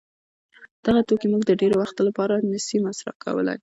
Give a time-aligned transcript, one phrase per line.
[0.85, 3.59] دغه توکي موږ د ډېر وخت له پاره نه سي مصروف کولای.